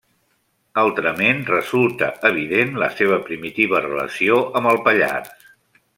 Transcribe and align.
Altrament, 0.83 1.43
resulta 1.49 2.09
evident 2.31 2.73
la 2.85 2.89
seva 3.03 3.19
primitiva 3.29 3.83
relació 3.89 4.41
amb 4.61 4.73
el 4.75 4.83
Pallars. 4.89 5.49